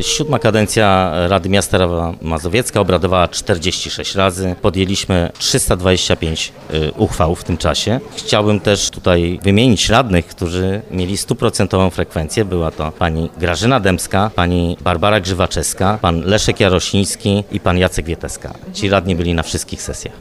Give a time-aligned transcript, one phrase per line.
[0.00, 4.54] Siódma kadencja Rady Miasta Rawa Mazowiecka obradowała 46 razy.
[4.62, 8.00] Podjęliśmy 325 y, uchwał w tym czasie.
[8.16, 12.44] Chciałbym też tutaj wymienić radnych, którzy mieli stuprocentową frekwencję.
[12.44, 18.54] Była to pani Grażyna Dębska, pani Barbara Grzywaczewska, pan Leszek Jarosiński i pan Jacek Wieteska.
[18.72, 20.14] Ci radni byli na wszystkich sesjach.